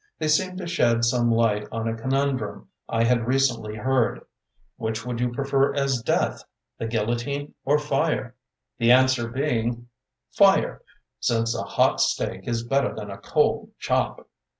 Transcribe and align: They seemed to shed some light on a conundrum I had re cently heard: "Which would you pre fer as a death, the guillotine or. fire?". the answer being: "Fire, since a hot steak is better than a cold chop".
They 0.17 0.29
seemed 0.29 0.57
to 0.57 0.65
shed 0.65 1.05
some 1.05 1.29
light 1.29 1.67
on 1.71 1.87
a 1.87 1.95
conundrum 1.95 2.69
I 2.89 3.03
had 3.03 3.27
re 3.27 3.35
cently 3.35 3.77
heard: 3.77 4.25
"Which 4.77 5.05
would 5.05 5.19
you 5.19 5.31
pre 5.31 5.45
fer 5.47 5.75
as 5.75 5.99
a 5.99 6.03
death, 6.03 6.43
the 6.79 6.87
guillotine 6.87 7.53
or. 7.65 7.77
fire?". 7.77 8.33
the 8.79 8.91
answer 8.91 9.27
being: 9.29 9.89
"Fire, 10.31 10.81
since 11.19 11.53
a 11.55 11.61
hot 11.61 12.01
steak 12.01 12.47
is 12.47 12.63
better 12.63 12.95
than 12.95 13.11
a 13.11 13.19
cold 13.19 13.73
chop". 13.77 14.27